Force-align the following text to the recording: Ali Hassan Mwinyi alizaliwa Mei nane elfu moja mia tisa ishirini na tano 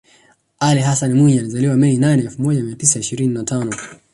Ali 0.59 0.81
Hassan 0.81 1.13
Mwinyi 1.13 1.39
alizaliwa 1.39 1.75
Mei 1.77 1.97
nane 1.97 2.21
elfu 2.21 2.41
moja 2.41 2.63
mia 2.63 2.75
tisa 2.75 2.99
ishirini 2.99 3.33
na 3.33 3.43
tano 3.43 3.71